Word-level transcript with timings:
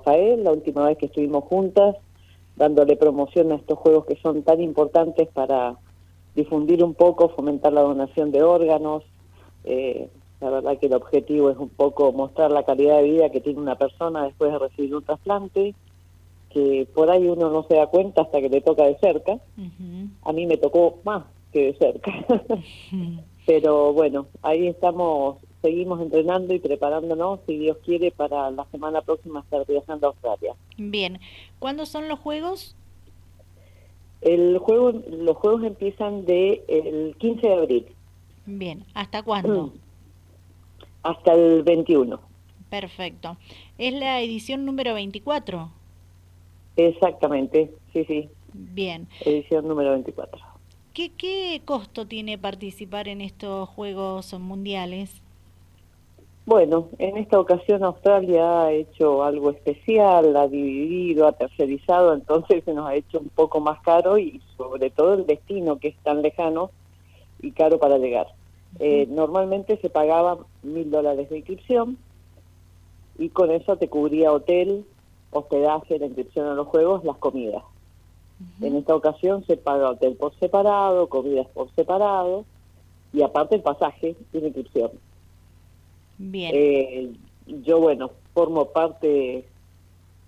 Rafael, 0.00 0.44
la 0.44 0.52
última 0.52 0.86
vez 0.86 0.98
que 0.98 1.06
estuvimos 1.06 1.44
juntas, 1.44 1.96
dándole 2.56 2.96
promoción 2.96 3.52
a 3.52 3.56
estos 3.56 3.78
juegos 3.78 4.06
que 4.06 4.16
son 4.16 4.42
tan 4.42 4.60
importantes 4.60 5.28
para 5.28 5.76
difundir 6.34 6.82
un 6.82 6.94
poco, 6.94 7.28
fomentar 7.30 7.72
la 7.72 7.82
donación 7.82 8.30
de 8.32 8.42
órganos. 8.42 9.02
Eh, 9.64 10.08
la 10.40 10.50
verdad 10.50 10.78
que 10.78 10.86
el 10.86 10.94
objetivo 10.94 11.50
es 11.50 11.58
un 11.58 11.68
poco 11.68 12.12
mostrar 12.12 12.50
la 12.50 12.64
calidad 12.64 12.96
de 12.98 13.10
vida 13.10 13.30
que 13.30 13.40
tiene 13.40 13.60
una 13.60 13.76
persona 13.76 14.24
después 14.24 14.52
de 14.52 14.58
recibir 14.58 14.94
un 14.94 15.04
trasplante, 15.04 15.74
que 16.50 16.88
por 16.94 17.10
ahí 17.10 17.28
uno 17.28 17.50
no 17.50 17.62
se 17.64 17.76
da 17.76 17.86
cuenta 17.86 18.22
hasta 18.22 18.40
que 18.40 18.48
le 18.48 18.60
toca 18.62 18.84
de 18.84 18.96
cerca. 18.98 19.38
A 20.22 20.32
mí 20.32 20.46
me 20.46 20.56
tocó 20.56 20.98
más 21.04 21.24
que 21.52 21.72
de 21.72 21.74
cerca. 21.74 22.12
Pero 23.46 23.92
bueno, 23.92 24.26
ahí 24.42 24.68
estamos, 24.68 25.38
seguimos 25.62 26.00
entrenando 26.00 26.54
y 26.54 26.58
preparándonos, 26.58 27.40
si 27.46 27.58
Dios 27.58 27.78
quiere, 27.84 28.10
para 28.10 28.50
la 28.50 28.64
semana 28.66 29.02
próxima 29.02 29.40
estar 29.40 29.66
viajando 29.66 30.06
a 30.06 30.10
Australia. 30.10 30.54
Bien, 30.76 31.20
¿cuándo 31.58 31.86
son 31.86 32.08
los 32.08 32.18
Juegos? 32.18 32.76
El 34.20 34.58
juego, 34.58 34.92
los 34.92 35.36
Juegos 35.36 35.64
empiezan 35.64 36.24
de 36.26 36.64
el 36.68 37.16
15 37.18 37.46
de 37.46 37.54
abril. 37.54 37.86
Bien, 38.46 38.84
¿hasta 38.94 39.22
cuándo? 39.22 39.72
Hasta 41.02 41.32
el 41.32 41.62
21. 41.62 42.20
Perfecto. 42.68 43.38
¿Es 43.78 43.94
la 43.94 44.20
edición 44.20 44.66
número 44.66 44.92
24? 44.92 45.70
Exactamente, 46.76 47.70
sí, 47.92 48.04
sí. 48.04 48.28
Bien. 48.52 49.08
Edición 49.24 49.66
número 49.66 49.92
24. 49.92 50.40
¿Qué, 50.92 51.10
¿Qué 51.10 51.62
costo 51.64 52.06
tiene 52.06 52.36
participar 52.36 53.08
en 53.08 53.22
estos 53.22 53.68
Juegos 53.70 54.38
Mundiales? 54.38 55.22
Bueno, 56.50 56.88
en 56.98 57.16
esta 57.16 57.38
ocasión 57.38 57.84
Australia 57.84 58.62
ha 58.62 58.72
hecho 58.72 59.22
algo 59.22 59.50
especial, 59.50 60.36
ha 60.36 60.48
dividido, 60.48 61.28
ha 61.28 61.32
tercerizado, 61.32 62.12
entonces 62.12 62.64
se 62.64 62.74
nos 62.74 62.88
ha 62.88 62.96
hecho 62.96 63.20
un 63.20 63.28
poco 63.28 63.60
más 63.60 63.80
caro 63.82 64.18
y 64.18 64.42
sobre 64.56 64.90
todo 64.90 65.14
el 65.14 65.26
destino 65.26 65.78
que 65.78 65.86
es 65.86 65.96
tan 65.98 66.22
lejano 66.22 66.72
y 67.40 67.52
caro 67.52 67.78
para 67.78 67.98
llegar. 67.98 68.26
Eh, 68.80 69.06
normalmente 69.08 69.76
se 69.76 69.90
pagaba 69.90 70.38
mil 70.64 70.90
dólares 70.90 71.30
de 71.30 71.36
inscripción 71.36 71.96
y 73.16 73.28
con 73.28 73.52
eso 73.52 73.76
te 73.76 73.88
cubría 73.88 74.32
hotel, 74.32 74.84
hospedaje, 75.30 76.00
la 76.00 76.06
inscripción 76.06 76.48
a 76.48 76.54
los 76.54 76.66
juegos, 76.66 77.04
las 77.04 77.18
comidas. 77.18 77.62
En 78.60 78.74
esta 78.74 78.96
ocasión 78.96 79.46
se 79.46 79.56
paga 79.56 79.90
hotel 79.90 80.16
por 80.16 80.34
separado, 80.40 81.08
comidas 81.08 81.46
por 81.54 81.70
separado 81.76 82.44
y 83.12 83.22
aparte 83.22 83.54
el 83.54 83.62
pasaje 83.62 84.16
y 84.32 84.40
la 84.40 84.48
inscripción. 84.48 84.90
Bien. 86.20 86.52
Eh, 86.54 87.12
yo, 87.46 87.80
bueno, 87.80 88.10
formo 88.34 88.66
parte 88.66 89.46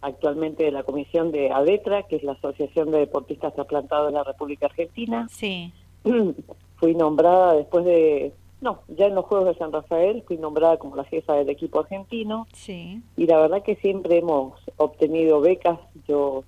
actualmente 0.01 0.65
de 0.65 0.73
la 0.73 0.83
comisión 0.83 1.31
de 1.31 1.53
ADETRA, 1.53 2.05
que 2.05 2.17
es 2.17 2.23
la 2.25 2.33
Asociación 2.33 2.91
de 2.91 2.99
Deportistas 2.99 3.55
Trasplantados 3.55 4.09
de 4.09 4.19
la 4.19 4.25
República 4.25 4.67
Argentina. 4.67 5.29
Sí. 5.31 5.73
Fui 6.77 6.95
nombrada 6.95 7.55
después 7.55 7.85
de, 7.85 8.33
no, 8.63 8.81
ya 8.89 9.07
en 9.07 9.15
los 9.15 9.27
Juegos 9.27 9.49
de 9.49 9.55
San 9.55 9.71
Rafael, 9.71 10.23
fui 10.27 10.37
nombrada 10.39 10.79
como 10.79 10.97
la 10.97 11.05
jefa 11.05 11.35
del 11.35 11.51
equipo 11.51 11.81
argentino. 11.81 12.49
Sí. 12.53 13.01
Y 13.17 13.27
la 13.27 13.39
verdad 13.39 13.63
que 13.63 13.77
siempre 13.77 14.19
hemos 14.19 14.55
obtenido 14.79 15.41
becas. 15.41 15.79
Yo 16.09 16.43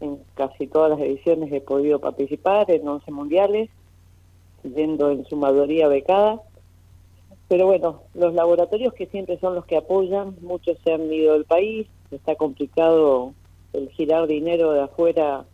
en 0.00 0.18
casi 0.34 0.66
todas 0.66 0.90
las 0.90 1.00
ediciones 1.00 1.52
he 1.52 1.60
podido 1.60 1.98
participar 1.98 2.70
en 2.70 2.86
11 2.86 3.10
mundiales, 3.10 3.70
yendo 4.62 5.10
en 5.10 5.24
su 5.26 5.36
mayoría 5.36 5.88
becada. 5.88 6.42
Pero 7.48 7.66
bueno, 7.66 8.02
los 8.14 8.34
laboratorios 8.34 8.92
que 8.94 9.06
siempre 9.06 9.38
son 9.38 9.54
los 9.54 9.64
que 9.64 9.76
apoyan, 9.76 10.36
muchos 10.42 10.76
se 10.84 10.92
han 10.92 11.12
ido 11.12 11.32
del 11.32 11.44
país, 11.44 11.86
está 12.10 12.34
complicado 12.34 13.32
el 13.72 13.88
girar 13.90 14.26
dinero 14.26 14.72
de 14.72 14.82
afuera 14.82 15.44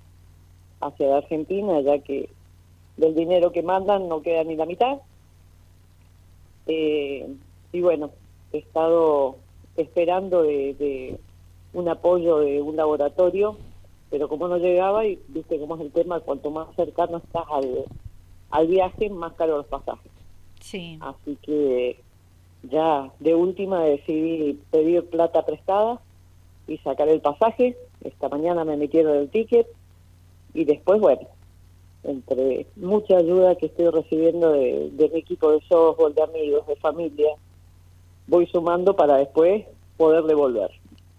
hacia 0.80 1.08
la 1.08 1.18
Argentina, 1.18 1.80
ya 1.80 1.98
que 2.00 2.28
del 2.96 3.14
dinero 3.14 3.52
que 3.52 3.62
mandan 3.62 4.08
no 4.08 4.22
queda 4.22 4.44
ni 4.44 4.56
la 4.56 4.66
mitad. 4.66 4.98
Eh, 6.66 7.28
y 7.72 7.80
bueno, 7.80 8.10
he 8.52 8.58
estado 8.58 9.36
esperando 9.76 10.42
de 10.42 11.18
un 11.72 11.88
apoyo 11.88 12.38
de 12.38 12.62
un 12.62 12.76
laboratorio 12.76 13.56
pero 14.14 14.28
como 14.28 14.46
no 14.46 14.58
llegaba 14.58 15.04
y 15.04 15.20
viste 15.26 15.58
cómo 15.58 15.74
es 15.74 15.80
el 15.80 15.90
tema, 15.90 16.20
cuanto 16.20 16.48
más 16.48 16.68
cercano 16.76 17.16
estás 17.16 17.46
al, 17.50 17.84
al 18.50 18.68
viaje, 18.68 19.10
más 19.10 19.32
caro 19.32 19.56
los 19.56 19.66
pasajes. 19.66 20.12
Sí. 20.64 20.98
Así 21.02 21.36
que 21.42 22.00
ya 22.62 23.10
de 23.20 23.34
última 23.34 23.84
decidí 23.84 24.58
pedir 24.70 25.04
plata 25.10 25.44
prestada 25.44 26.00
y 26.66 26.78
sacar 26.78 27.10
el 27.10 27.20
pasaje. 27.20 27.76
Esta 28.02 28.30
mañana 28.30 28.64
me 28.64 28.78
metieron 28.78 29.14
el 29.18 29.28
ticket 29.28 29.66
y 30.54 30.64
después, 30.64 31.02
bueno, 31.02 31.28
entre 32.02 32.66
mucha 32.76 33.18
ayuda 33.18 33.56
que 33.56 33.66
estoy 33.66 33.90
recibiendo 33.90 34.52
de, 34.52 34.88
de 34.92 35.08
mi 35.10 35.18
equipo 35.18 35.50
de 35.52 35.60
softball, 35.68 36.14
de 36.14 36.22
amigos, 36.22 36.66
de 36.66 36.76
familia, 36.76 37.34
voy 38.26 38.46
sumando 38.46 38.96
para 38.96 39.18
después 39.18 39.66
poder 39.98 40.24
devolver. 40.24 40.70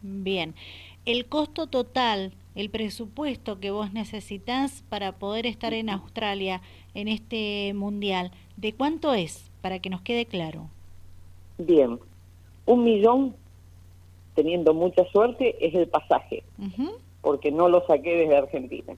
Bien, 0.02 0.56
el 1.06 1.28
costo 1.28 1.68
total 1.68 2.34
el 2.56 2.70
presupuesto 2.70 3.60
que 3.60 3.72
vos 3.72 3.94
necesitas 3.94 4.84
para 4.90 5.12
poder 5.12 5.46
estar 5.46 5.74
en 5.74 5.90
Australia 5.90 6.62
en 6.96 7.08
este 7.08 7.74
mundial, 7.76 8.32
¿de 8.58 8.74
cuánto 8.74 9.14
es? 9.14 9.52
Para 9.62 9.80
que 9.80 9.90
nos 9.90 10.02
quede 10.02 10.26
claro. 10.26 10.68
Bien, 11.60 12.00
un 12.66 12.84
millón, 12.84 13.36
teniendo 14.34 14.74
mucha 14.74 15.06
suerte, 15.12 15.56
es 15.66 15.76
el 15.76 15.88
pasaje, 15.88 16.44
porque 17.22 17.52
no 17.52 17.70
lo 17.70 17.86
saqué 17.86 18.16
desde 18.16 18.38
Argentina. 18.38 18.96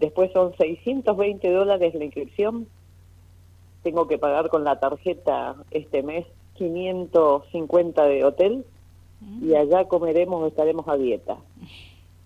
Después 0.00 0.32
son 0.32 0.54
620 0.56 1.50
dólares 1.50 1.94
la 1.94 2.04
inscripción. 2.04 2.66
Tengo 3.82 4.08
que 4.08 4.18
pagar 4.18 4.48
con 4.48 4.64
la 4.64 4.80
tarjeta 4.80 5.56
este 5.70 6.02
mes 6.02 6.26
550 6.54 8.04
de 8.06 8.24
hotel 8.24 8.64
y 9.42 9.54
allá 9.54 9.86
comeremos, 9.86 10.46
estaremos 10.48 10.88
a 10.88 10.96
dieta 10.96 11.36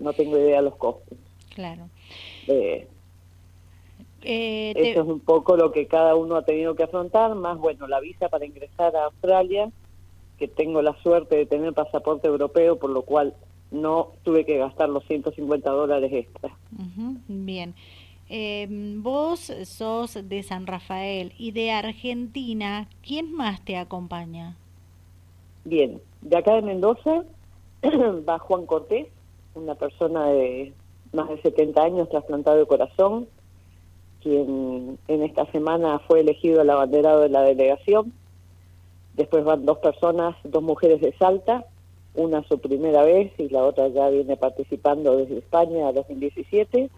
no 0.00 0.12
tengo 0.12 0.36
idea 0.38 0.56
de 0.56 0.62
los 0.62 0.76
costos. 0.76 1.16
Claro. 1.54 1.88
Eh, 2.48 2.88
eh, 4.22 4.72
eso 4.76 5.02
es 5.02 5.08
un 5.08 5.20
poco 5.20 5.56
lo 5.56 5.72
que 5.72 5.86
cada 5.86 6.14
uno 6.14 6.36
ha 6.36 6.42
tenido 6.42 6.74
que 6.74 6.84
afrontar, 6.84 7.34
más 7.34 7.58
bueno, 7.58 7.86
la 7.86 8.00
visa 8.00 8.28
para 8.28 8.44
ingresar 8.44 8.94
a 8.96 9.06
Australia, 9.06 9.70
que 10.38 10.48
tengo 10.48 10.82
la 10.82 10.94
suerte 11.02 11.36
de 11.36 11.46
tener 11.46 11.72
pasaporte 11.72 12.28
europeo, 12.28 12.78
por 12.78 12.90
lo 12.90 13.02
cual 13.02 13.34
no 13.70 14.12
tuve 14.22 14.44
que 14.44 14.58
gastar 14.58 14.88
los 14.88 15.04
150 15.06 15.70
dólares 15.70 16.10
extra. 16.12 16.50
bien. 17.28 17.74
Eh, 18.32 18.68
vos 18.98 19.52
sos 19.64 20.28
de 20.28 20.42
San 20.44 20.66
Rafael 20.68 21.32
y 21.36 21.50
de 21.50 21.72
Argentina, 21.72 22.88
¿quién 23.02 23.32
más 23.32 23.64
te 23.64 23.76
acompaña? 23.76 24.56
Bien, 25.64 26.00
de 26.20 26.36
acá 26.36 26.54
de 26.54 26.62
Mendoza 26.62 27.24
va 27.82 28.38
Juan 28.38 28.66
Cortés, 28.66 29.08
una 29.54 29.74
persona 29.74 30.26
de 30.26 30.72
más 31.12 31.28
de 31.28 31.42
70 31.42 31.82
años 31.82 32.08
trasplantado 32.08 32.58
de 32.58 32.66
corazón, 32.66 33.26
quien 34.22 34.98
en 35.08 35.22
esta 35.22 35.46
semana 35.52 35.98
fue 36.00 36.20
elegido 36.20 36.62
el 36.62 36.70
abanderado 36.70 37.20
de 37.20 37.28
la 37.28 37.42
delegación. 37.42 38.12
Después 39.14 39.44
van 39.44 39.66
dos 39.66 39.78
personas, 39.78 40.36
dos 40.44 40.62
mujeres 40.62 41.00
de 41.00 41.12
Salta, 41.18 41.64
una 42.14 42.42
su 42.44 42.58
primera 42.58 43.04
vez 43.04 43.32
y 43.38 43.48
la 43.48 43.64
otra 43.64 43.88
ya 43.88 44.08
viene 44.08 44.36
participando 44.36 45.16
desde 45.16 45.38
España 45.38 45.88
a 45.88 45.92
2017. 45.92 46.90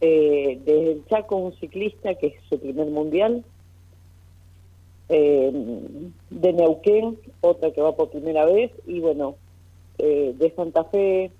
Eh, 0.00 0.60
desde 0.64 0.92
el 0.92 1.04
Chaco 1.06 1.36
un 1.36 1.52
ciclista 1.54 2.14
que 2.14 2.28
es 2.28 2.34
su 2.48 2.58
primer 2.58 2.86
mundial. 2.86 3.44
Eh, 5.10 5.50
de 6.30 6.52
Neuquén, 6.52 7.18
otra 7.40 7.70
que 7.70 7.80
va 7.80 7.96
por 7.96 8.10
primera 8.10 8.44
vez. 8.44 8.70
Y 8.86 9.00
bueno, 9.00 9.36
eh, 9.98 10.34
de 10.36 10.50
Santa 10.52 10.84
Fe, 10.84 11.30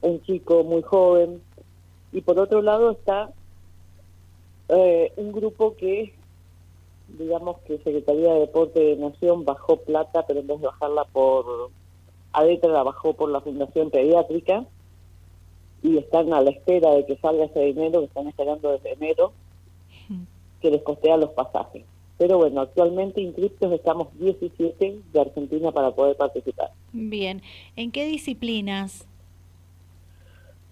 un 0.00 0.22
chico 0.22 0.64
muy 0.64 0.82
joven. 0.82 1.40
Y 2.12 2.20
por 2.20 2.38
otro 2.38 2.62
lado 2.62 2.92
está 2.92 3.32
eh, 4.68 5.12
un 5.16 5.32
grupo 5.32 5.76
que, 5.76 6.14
digamos 7.18 7.58
que 7.60 7.78
Secretaría 7.78 8.34
de 8.34 8.40
Deporte 8.40 8.80
de 8.80 8.96
Nación 8.96 9.44
bajó 9.44 9.76
plata, 9.76 10.26
pero 10.26 10.40
en 10.40 10.46
vez 10.46 10.60
de 10.60 10.66
bajarla 10.66 11.04
por 11.04 11.70
ADETRA, 12.32 12.72
la 12.72 12.82
bajó 12.82 13.14
por 13.14 13.30
la 13.30 13.40
Fundación 13.40 13.90
Pediátrica 13.90 14.64
y 15.82 15.98
están 15.98 16.32
a 16.32 16.40
la 16.40 16.50
espera 16.50 16.92
de 16.92 17.04
que 17.04 17.16
salga 17.18 17.44
ese 17.44 17.60
dinero, 17.60 18.00
que 18.00 18.06
están 18.06 18.26
esperando 18.26 18.72
desde 18.72 18.92
enero, 18.92 19.32
que 20.60 20.70
les 20.70 20.82
costea 20.82 21.18
los 21.18 21.30
pasajes. 21.30 21.84
Pero 22.16 22.38
bueno, 22.38 22.62
actualmente 22.62 23.20
inscriptos 23.20 23.72
estamos 23.72 24.08
17 24.18 25.00
de 25.12 25.20
Argentina 25.20 25.72
para 25.72 25.90
poder 25.90 26.16
participar. 26.16 26.70
Bien, 26.92 27.42
¿en 27.76 27.90
qué 27.90 28.06
disciplinas? 28.06 29.06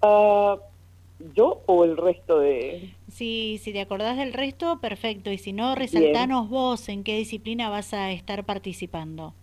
Uh, 0.03 0.57
¿Yo 1.35 1.63
o 1.67 1.85
el 1.85 1.97
resto 1.97 2.39
de...? 2.39 2.95
Sí, 3.09 3.59
si 3.63 3.73
te 3.73 3.81
acordás 3.81 4.17
del 4.17 4.33
resto, 4.33 4.81
perfecto. 4.81 5.31
Y 5.31 5.39
si 5.39 5.53
no, 5.53 5.75
resaltanos 5.75 6.49
vos 6.49 6.89
en 6.89 7.05
qué 7.05 7.17
disciplina 7.17 7.69
vas 7.69 7.95
a 7.95 8.11
estar 8.13 8.45
participando. 8.45 9.35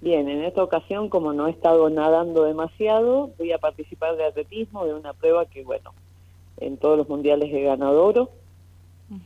Bien, 0.00 0.28
en 0.28 0.44
esta 0.44 0.62
ocasión, 0.62 1.08
como 1.08 1.32
no 1.32 1.46
he 1.46 1.50
estado 1.50 1.88
nadando 1.88 2.44
demasiado, 2.44 3.30
voy 3.38 3.52
a 3.52 3.58
participar 3.58 4.16
de 4.16 4.24
atletismo, 4.24 4.84
de 4.84 4.94
una 4.94 5.12
prueba 5.14 5.46
que, 5.46 5.64
bueno, 5.64 5.92
en 6.58 6.76
todos 6.76 6.98
los 6.98 7.08
mundiales 7.08 7.52
he 7.52 7.62
ganado 7.62 8.04
oro. 8.04 8.30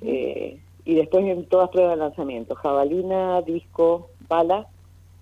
eh, 0.03 0.61
y 0.85 0.95
después 0.95 1.25
en 1.27 1.45
todas 1.47 1.71
pruebas 1.71 1.97
de 1.97 2.05
lanzamiento, 2.05 2.55
jabalina, 2.55 3.43
disco, 3.43 4.11
bala. 4.29 4.67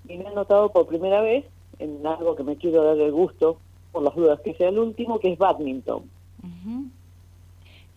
Y 0.08 0.18
me 0.18 0.26
han 0.26 0.34
notado 0.34 0.70
por 0.72 0.86
primera 0.86 1.20
vez 1.20 1.44
en 1.78 2.06
algo 2.06 2.36
que 2.36 2.44
me 2.44 2.56
quiero 2.56 2.84
dar 2.84 2.98
el 2.98 3.12
gusto, 3.12 3.58
por 3.92 4.02
las 4.02 4.14
dudas 4.14 4.40
que 4.40 4.54
sea 4.54 4.68
el 4.68 4.78
último, 4.78 5.18
que 5.18 5.32
es 5.32 5.38
badminton. 5.38 6.04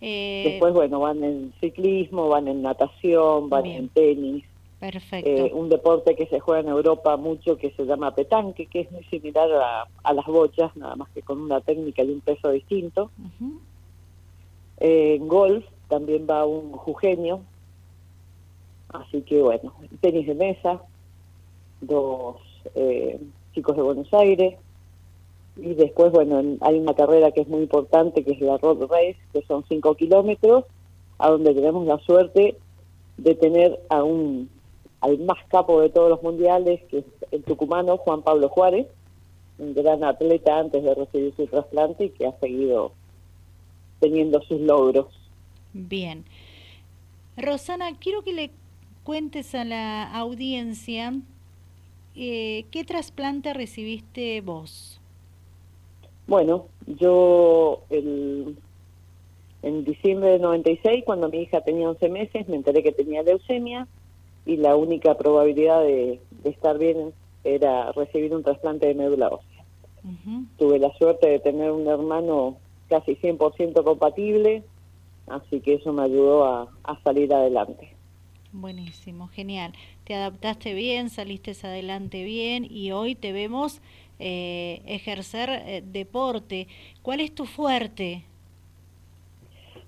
Eh... 0.00 0.42
Después, 0.46 0.72
bueno, 0.72 1.00
van 1.00 1.22
en 1.22 1.52
ciclismo, 1.60 2.28
van 2.28 2.48
en 2.48 2.62
natación, 2.62 3.48
van 3.48 3.66
en 3.66 3.88
tenis. 3.88 4.44
Perfecto. 4.80 5.28
Eh, 5.28 5.52
un 5.52 5.68
deporte 5.68 6.16
que 6.16 6.26
se 6.26 6.40
juega 6.40 6.60
en 6.60 6.68
Europa 6.68 7.18
mucho 7.18 7.58
que 7.58 7.70
se 7.72 7.84
llama 7.84 8.14
petanque, 8.14 8.64
que 8.64 8.80
es 8.80 8.90
muy 8.90 9.04
similar 9.04 9.50
a, 10.02 10.12
las 10.14 10.24
bochas, 10.24 10.74
nada 10.74 10.96
más 10.96 11.10
que 11.10 11.20
con 11.20 11.38
una 11.38 11.60
técnica 11.60 12.02
y 12.02 12.10
un 12.10 12.22
peso 12.22 12.50
distinto. 12.50 13.10
Eh, 14.78 15.16
en 15.16 15.28
golf 15.28 15.66
también 15.88 16.26
va 16.28 16.46
un 16.46 16.72
jujeño, 16.72 17.40
así 18.88 19.20
que 19.20 19.42
bueno, 19.42 19.74
tenis 20.00 20.26
de 20.26 20.34
mesa, 20.34 20.80
dos 21.82 22.36
eh, 22.74 23.20
chicos 23.52 23.76
de 23.76 23.82
Buenos 23.82 24.12
Aires, 24.14 24.56
y 25.56 25.74
después, 25.74 26.12
bueno, 26.12 26.56
hay 26.60 26.78
una 26.78 26.94
carrera 26.94 27.32
que 27.32 27.42
es 27.42 27.48
muy 27.48 27.62
importante, 27.62 28.24
que 28.24 28.32
es 28.32 28.40
la 28.40 28.56
Road 28.58 28.86
Race, 28.88 29.18
que 29.32 29.42
son 29.42 29.64
cinco 29.68 29.94
kilómetros, 29.94 30.64
a 31.18 31.30
donde 31.30 31.54
tenemos 31.54 31.86
la 31.86 31.98
suerte 31.98 32.56
de 33.16 33.34
tener 33.34 33.80
a 33.88 34.02
un 34.02 34.48
al 35.00 35.18
más 35.18 35.38
capo 35.48 35.80
de 35.80 35.88
todos 35.88 36.10
los 36.10 36.22
mundiales, 36.22 36.82
que 36.90 36.98
es 36.98 37.04
el 37.30 37.42
tucumano 37.42 37.96
Juan 37.96 38.22
Pablo 38.22 38.48
Juárez, 38.50 38.86
un 39.58 39.74
gran 39.74 40.04
atleta 40.04 40.58
antes 40.58 40.82
de 40.82 40.94
recibir 40.94 41.34
su 41.36 41.46
trasplante 41.46 42.06
y 42.06 42.10
que 42.10 42.26
ha 42.26 42.38
seguido 42.38 42.92
teniendo 43.98 44.42
sus 44.42 44.60
logros. 44.60 45.06
Bien. 45.72 46.24
Rosana, 47.36 47.96
quiero 47.98 48.22
que 48.22 48.32
le 48.32 48.50
cuentes 49.04 49.54
a 49.54 49.64
la 49.64 50.10
audiencia 50.14 51.14
eh, 52.14 52.66
qué 52.70 52.84
trasplante 52.84 53.54
recibiste 53.54 54.40
vos. 54.40 54.99
Bueno, 56.30 56.66
yo 56.86 57.82
el, 57.90 58.56
en 59.62 59.84
diciembre 59.84 60.30
de 60.30 60.38
96, 60.38 61.02
cuando 61.04 61.28
mi 61.28 61.38
hija 61.38 61.60
tenía 61.62 61.90
11 61.90 62.08
meses, 62.08 62.48
me 62.48 62.54
enteré 62.54 62.84
que 62.84 62.92
tenía 62.92 63.24
leucemia 63.24 63.88
y 64.46 64.56
la 64.56 64.76
única 64.76 65.18
probabilidad 65.18 65.82
de, 65.82 66.20
estar 66.44 66.78
bien 66.78 67.12
era 67.42 67.90
recibir 67.90 68.32
un 68.32 68.44
trasplante 68.44 68.86
de 68.86 68.94
médula 68.94 69.26
ósea. 69.26 69.64
Tuve 70.56 70.78
la 70.78 70.92
suerte 70.98 71.28
de 71.28 71.40
tener 71.40 71.72
un 71.72 71.88
hermano 71.88 72.58
casi 72.88 73.16
100% 73.16 73.82
compatible, 73.82 74.62
así 75.26 75.58
que 75.58 75.74
eso 75.74 75.92
me 75.92 76.04
ayudó 76.04 76.44
a, 76.44 76.68
salir 77.02 77.34
adelante. 77.34 77.96
Buenísimo, 78.52 79.26
genial. 79.26 79.72
Te 80.04 80.14
adaptaste 80.14 80.74
bien, 80.74 81.10
saliste 81.10 81.56
adelante 81.64 82.22
bien 82.22 82.68
y 82.70 82.92
hoy 82.92 83.16
te 83.16 83.32
vemos 83.32 83.82
eh, 84.20 84.82
ejercer 84.86 85.50
eh, 85.50 85.82
deporte. 85.84 86.68
¿Cuál 87.02 87.20
es 87.20 87.34
tu 87.34 87.46
fuerte? 87.46 88.24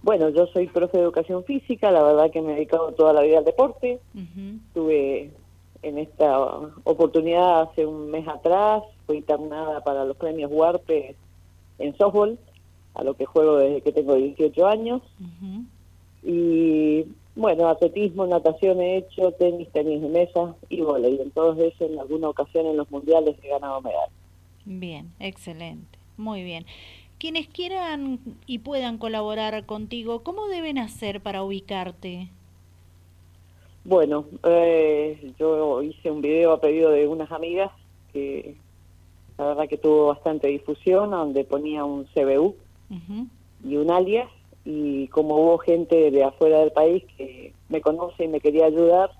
Bueno, 0.02 0.30
yo 0.30 0.46
soy 0.48 0.66
profe 0.66 0.98
de 0.98 1.04
educación 1.04 1.44
física, 1.44 1.92
la 1.92 2.02
verdad 2.02 2.30
que 2.30 2.42
me 2.42 2.52
he 2.52 2.54
dedicado 2.56 2.92
toda 2.92 3.12
la 3.12 3.22
vida 3.22 3.38
al 3.38 3.44
deporte. 3.44 4.00
Tuve 4.74 5.30
en 5.82 5.98
esta 5.98 6.38
oportunidad 6.84 7.62
hace 7.62 7.86
un 7.86 8.10
mes 8.10 8.26
atrás, 8.26 8.82
fui 9.06 9.18
internada 9.18 9.82
para 9.84 10.04
los 10.04 10.16
premios 10.16 10.50
Huarpe 10.50 11.14
en 11.78 11.96
softball, 11.96 12.38
a 12.94 13.04
lo 13.04 13.14
que 13.14 13.26
juego 13.26 13.58
desde 13.58 13.80
que 13.80 13.92
tengo 13.92 14.14
18 14.14 14.66
años. 14.66 15.02
Y 16.24 17.06
bueno, 17.34 17.68
atletismo, 17.68 18.26
natación 18.26 18.80
he 18.80 18.98
hecho, 18.98 19.32
tenis, 19.32 19.68
tenis 19.72 20.02
de 20.02 20.08
mesa 20.08 20.54
y 20.68 20.80
volei. 20.80 21.20
En 21.20 21.30
todos 21.30 21.58
esos, 21.58 21.90
en 21.90 21.98
alguna 21.98 22.28
ocasión 22.28 22.66
en 22.66 22.76
los 22.76 22.90
mundiales 22.90 23.36
he 23.42 23.48
ganado 23.48 23.80
medallas. 23.80 24.21
Bien, 24.64 25.10
excelente, 25.18 25.98
muy 26.16 26.42
bien. 26.42 26.64
Quienes 27.18 27.48
quieran 27.48 28.18
y 28.46 28.58
puedan 28.58 28.98
colaborar 28.98 29.64
contigo, 29.64 30.22
¿cómo 30.22 30.48
deben 30.48 30.78
hacer 30.78 31.20
para 31.20 31.42
ubicarte? 31.42 32.28
Bueno, 33.84 34.26
eh, 34.44 35.32
yo 35.38 35.82
hice 35.82 36.10
un 36.10 36.20
video 36.20 36.52
a 36.52 36.60
pedido 36.60 36.90
de 36.90 37.06
unas 37.08 37.30
amigas 37.32 37.70
que 38.12 38.56
la 39.38 39.46
verdad 39.46 39.68
que 39.68 39.78
tuvo 39.78 40.06
bastante 40.06 40.48
difusión, 40.48 41.10
donde 41.10 41.44
ponía 41.44 41.84
un 41.84 42.04
CBU 42.04 42.54
y 43.64 43.76
un 43.76 43.90
alias, 43.90 44.28
y 44.64 45.08
como 45.08 45.36
hubo 45.36 45.58
gente 45.58 46.10
de 46.10 46.22
afuera 46.22 46.60
del 46.60 46.70
país 46.70 47.04
que 47.16 47.52
me 47.68 47.80
conoce 47.80 48.24
y 48.24 48.28
me 48.28 48.40
quería 48.40 48.66
ayudar, 48.66 49.10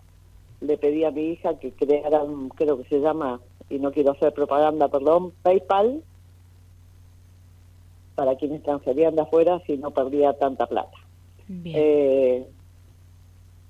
le 0.61 0.77
pedí 0.79 1.05
a 1.05 1.11
mi 1.11 1.31
hija 1.31 1.59
que 1.59 1.73
creara 1.73 2.23
un, 2.23 2.49
creo 2.51 2.81
que 2.81 2.89
se 2.89 3.01
llama, 3.01 3.41
y 3.73 3.79
no 3.79 3.91
quiero 3.91 4.13
hacer 4.13 4.35
propaganda, 4.35 4.89
perdón, 4.89 5.33
PayPal, 5.43 6.03
para 8.15 8.37
quienes 8.37 8.63
transferían 8.63 9.17
de 9.17 9.23
afuera 9.23 9.63
si 9.67 9.79
no 9.79 9.93
perdía 9.93 10.35
tanta 10.35 10.67
plata. 10.67 10.99
Eh, 11.65 12.47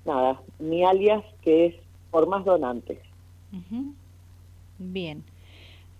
nada, 0.05 0.41
mi 0.59 0.83
alias 0.83 1.23
que 1.41 1.67
es 1.67 1.75
por 2.11 2.27
más 2.27 2.43
donantes. 2.43 2.99
Bien. 4.77 5.23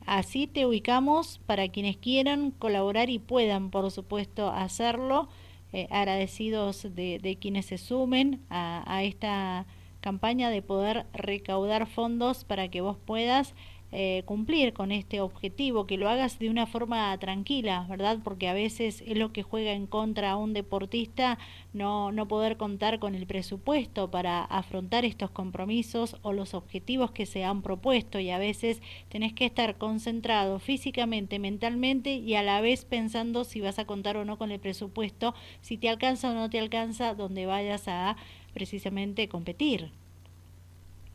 Así 0.06 0.48
te 0.48 0.66
ubicamos 0.66 1.40
para 1.46 1.70
quienes 1.70 1.96
quieran 1.96 2.52
colaborar 2.52 3.10
y 3.10 3.20
puedan, 3.20 3.70
por 3.70 3.90
supuesto, 3.90 4.50
hacerlo. 4.50 5.30
Eh, 5.72 5.88
agradecidos 5.90 6.84
de, 6.84 7.18
de, 7.18 7.38
quienes 7.38 7.66
se 7.66 7.80
sumen 7.80 8.42
a, 8.52 8.84
a 8.86 9.02
esta 9.02 9.66
campaña 10.02 10.52
de 10.52 10.62
poder 10.62 11.08
recaudar 11.14 11.88
fondos 11.88 12.44
para 12.44 12.68
que 12.68 12.82
vos 12.82 12.96
puedas 13.04 13.56
eh, 13.96 14.24
cumplir 14.26 14.74
con 14.74 14.92
este 14.92 15.22
objetivo, 15.22 15.86
que 15.86 15.98
lo 15.98 16.10
hagas 16.10 16.40
de 16.40 16.50
una 16.50 16.66
forma 16.66 17.16
tranquila, 17.20 17.86
¿verdad? 17.88 18.18
Porque 18.24 18.50
a 18.50 18.54
veces 18.56 19.04
es 19.06 19.16
lo 19.16 19.32
que 19.32 19.44
juega 19.44 19.74
en 19.74 19.86
contra 19.86 20.32
a 20.32 20.36
un 20.36 20.54
deportista 20.54 21.38
no, 21.74 22.12
no 22.12 22.28
poder 22.28 22.58
contar 22.58 22.98
con 22.98 23.14
el 23.14 23.28
presupuesto 23.28 24.10
para 24.10 24.46
afrontar 24.46 25.06
estos 25.06 25.30
compromisos 25.30 26.18
o 26.24 26.34
los 26.34 26.56
objetivos 26.56 27.12
que 27.12 27.28
se 27.28 27.44
han 27.44 27.62
propuesto 27.62 28.20
y 28.20 28.32
a 28.32 28.40
veces 28.40 28.82
tenés 29.10 29.34
que 29.34 29.46
estar 29.46 29.78
concentrado 29.78 30.58
físicamente, 30.58 31.38
mentalmente 31.38 32.16
y 32.16 32.34
a 32.34 32.42
la 32.42 32.62
vez 32.62 32.86
pensando 32.86 33.44
si 33.44 33.62
vas 33.62 33.78
a 33.78 33.86
contar 33.86 34.18
o 34.18 34.26
no 34.26 34.40
con 34.40 34.52
el 34.52 34.60
presupuesto, 34.60 35.36
si 35.62 35.78
te 35.78 35.90
alcanza 35.90 36.32
o 36.32 36.34
no 36.34 36.50
te 36.50 36.58
alcanza 36.58 37.14
donde 37.14 37.46
vayas 37.46 37.88
a 37.88 38.18
precisamente 38.56 39.28
competir. 39.28 39.92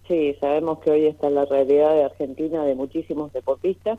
Sí, 0.08 0.34
sabemos 0.40 0.78
que 0.78 0.90
hoy 0.90 1.06
está 1.06 1.28
la 1.28 1.44
realidad 1.44 1.94
de 1.94 2.04
Argentina 2.04 2.64
de 2.64 2.74
muchísimos 2.74 3.30
deportistas. 3.34 3.98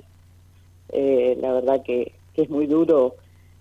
Eh, 0.90 1.38
la 1.40 1.54
verdad 1.54 1.84
que, 1.84 2.14
es 2.36 2.50
muy 2.50 2.68
duro 2.68 3.16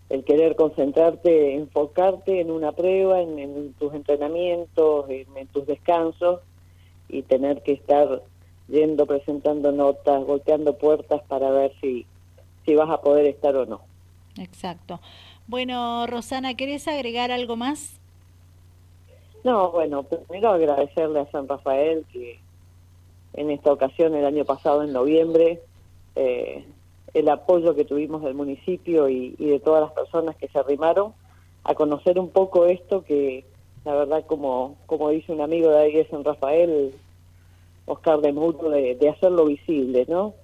el 0.09 0.23
querer 0.23 0.55
concentrarte, 0.55 1.57
enfocarte 1.57 2.41
en 2.41 2.53
una 2.53 2.71
prueba, 2.71 3.21
en, 3.21 3.73
tus 3.73 3.93
entrenamientos, 3.93 5.07
en, 5.11 5.49
tus 5.49 5.67
descansos 5.67 6.41
y 7.09 7.23
tener 7.23 7.65
que 7.65 7.73
estar 7.73 8.23
yendo, 8.69 9.05
presentando 9.05 9.73
notas, 9.73 10.25
golpeando 10.25 10.79
puertas 10.79 11.23
para 11.27 11.51
ver 11.51 11.73
si, 11.81 12.07
si 12.65 12.77
vas 12.77 12.89
a 12.89 13.01
poder 13.01 13.27
estar 13.27 13.57
o 13.57 13.67
no. 13.67 13.81
Exacto. 14.39 15.01
Bueno, 15.49 16.07
Rosana, 16.07 16.55
¿querés 16.55 16.87
agregar 16.87 17.33
algo 17.33 17.57
más? 17.57 17.98
No, 19.49 19.71
bueno, 19.71 20.03
primero 20.03 20.51
agradecerle 20.51 21.21
a 21.21 21.31
San 21.31 21.49
Rafael 21.49 22.05
que 22.13 22.39
en 23.33 23.51
esta 23.51 23.73
ocasión, 23.73 24.15
el 24.15 24.27
año 24.27 24.45
pasado, 24.45 24.83
en 24.83 24.93
noviembre, 24.93 25.63
eh, 26.17 26.67
el 27.15 27.29
apoyo 27.31 27.75
que 27.75 27.87
tuvimos 27.87 28.23
del 28.23 28.35
municipio 28.35 29.09
y, 29.09 29.31
de 29.37 29.59
todas 29.61 29.81
las 29.81 29.93
personas 29.93 30.37
que 30.37 30.49
se 30.49 30.59
arrimaron 30.59 31.15
a 31.65 31.75
conocer 31.75 32.19
un 32.19 32.29
poco 32.29 32.67
esto 32.67 33.05
que, 33.05 33.47
la 33.87 33.95
verdad, 33.95 34.27
como, 34.27 34.77
como 34.85 35.09
dice 35.09 35.33
un 35.33 35.41
amigo 35.41 35.71
de 35.71 35.79
ahí 35.79 35.93
de 35.95 36.09
San 36.09 36.25
Rafael, 36.25 36.93
Oscar 37.87 38.21
de 38.21 38.35
Muro, 38.35 38.69
de, 38.69 39.09
hacerlo 39.09 39.47
visible, 39.47 40.05
¿no? 40.11 40.35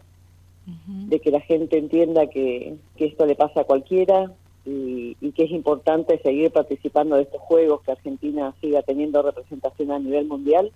De 1.09 1.21
que 1.21 1.31
la 1.31 1.43
gente 1.43 1.77
entienda 1.77 2.27
que, 2.29 2.77
que 2.97 3.05
esto 3.05 3.27
le 3.27 3.35
pasa 3.35 3.61
a 3.61 3.65
cualquiera, 3.65 4.33
y, 4.65 4.94
que 5.35 5.45
es 5.45 5.51
importante 5.51 6.19
seguir 6.23 6.51
participando 6.51 7.17
de 7.17 7.23
estos 7.23 7.41
juegos, 7.41 7.83
que 7.83 7.93
Argentina 7.93 8.55
siga 8.61 8.83
teniendo 8.83 9.23
representación 9.23 9.91
a 9.91 9.99
nivel 9.99 10.27
mundial. 10.27 10.73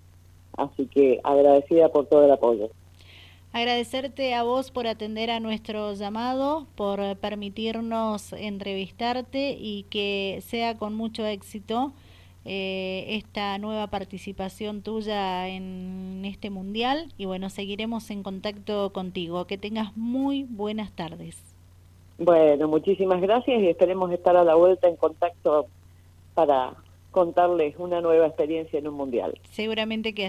Así 0.56 0.86
que 0.86 1.20
agradecida 1.22 1.90
por 1.90 2.06
todo 2.06 2.24
el 2.24 2.32
apoyo. 2.32 2.70
Agradecerte 3.52 4.34
a 4.34 4.42
vos 4.42 4.70
por 4.70 4.86
atender 4.86 5.30
a 5.30 5.40
nuestro 5.40 5.94
llamado, 5.94 6.66
por 6.74 7.16
permitirnos 7.16 8.32
entrevistarte 8.34 9.56
y 9.58 9.84
que 9.84 10.40
sea 10.42 10.76
con 10.76 10.94
mucho 10.94 11.24
éxito 11.24 11.92
eh, 12.44 13.04
esta 13.08 13.58
nueva 13.58 13.88
participación 13.88 14.82
tuya 14.82 15.48
en 15.48 16.22
este 16.24 16.50
mundial 16.50 17.12
y 17.16 17.24
bueno, 17.24 17.50
seguiremos 17.50 18.10
en 18.10 18.22
contacto 18.22 18.92
contigo. 18.92 19.46
Que 19.46 19.58
tengas 19.58 19.96
muy 19.96 20.44
buenas 20.44 20.92
tardes. 20.92 21.47
Bueno, 22.18 22.66
muchísimas 22.66 23.20
gracias 23.20 23.60
y 23.60 23.68
esperemos 23.68 24.10
estar 24.12 24.36
a 24.36 24.44
la 24.44 24.56
vuelta 24.56 24.88
en 24.88 24.96
contacto 24.96 25.66
para 26.34 26.74
contarles 27.12 27.74
una 27.78 28.00
nueva 28.00 28.26
experiencia 28.26 28.78
en 28.78 28.88
un 28.88 28.94
mundial. 28.94 29.38
Seguramente 29.50 30.14
que 30.14 30.22
así. 30.22 30.26